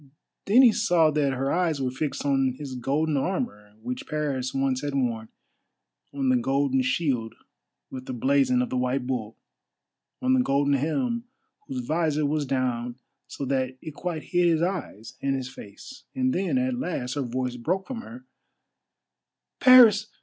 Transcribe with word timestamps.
Then 0.45 0.63
he 0.63 0.71
saw 0.71 1.11
that 1.11 1.33
her 1.33 1.51
eyes 1.51 1.79
were 1.79 1.91
fixed 1.91 2.25
on 2.25 2.55
his 2.57 2.73
golden 2.73 3.17
armour 3.17 3.75
which 3.83 4.07
Paris 4.07 4.51
once 4.51 4.81
had 4.81 4.95
worn, 4.95 5.29
on 6.11 6.29
the 6.29 6.37
golden 6.37 6.81
shield 6.81 7.35
with 7.91 8.07
the 8.07 8.13
blazon 8.13 8.63
of 8.63 8.71
the 8.71 8.77
White 8.77 9.05
Bull, 9.05 9.37
on 10.19 10.33
the 10.33 10.41
golden 10.41 10.73
helm, 10.73 11.25
whose 11.67 11.85
visor 11.85 12.25
was 12.25 12.47
down 12.47 12.95
so 13.27 13.45
that 13.45 13.77
it 13.79 13.93
quite 13.93 14.23
hid 14.23 14.47
his 14.47 14.63
eyes 14.63 15.19
and 15.21 15.35
his 15.35 15.49
face—and 15.49 16.33
then 16.33 16.57
at 16.57 16.79
last 16.79 17.13
her 17.13 17.21
voice 17.21 17.55
broke 17.55 17.85
from 17.85 18.01
her: 18.01 18.25
"_Paris! 19.59 20.07